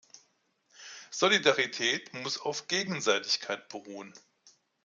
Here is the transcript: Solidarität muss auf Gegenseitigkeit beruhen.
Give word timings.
Solidarität 1.11 2.11
muss 2.15 2.39
auf 2.41 2.67
Gegenseitigkeit 2.67 3.69
beruhen. 3.69 4.15